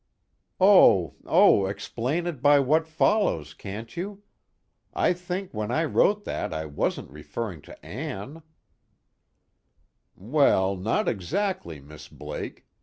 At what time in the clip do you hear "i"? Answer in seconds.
4.95-5.13, 5.69-5.85, 6.55-6.65